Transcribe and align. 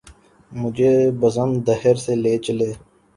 مجھے 0.51 0.93
بزم 1.19 1.49
دہر 1.67 1.95
سے 2.05 2.13
لے 2.23 2.33
چلے 2.45 2.71